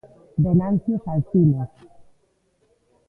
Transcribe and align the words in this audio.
Venancio 0.45 0.97
Salcines. 1.05 1.69